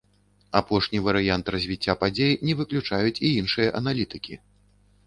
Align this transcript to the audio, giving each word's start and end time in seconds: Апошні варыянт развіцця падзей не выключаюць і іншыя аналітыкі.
Апошні 0.59 1.01
варыянт 1.07 1.51
развіцця 1.57 1.97
падзей 2.05 2.33
не 2.49 2.53
выключаюць 2.63 3.17
і 3.17 3.27
іншыя 3.39 3.69
аналітыкі. 3.83 4.45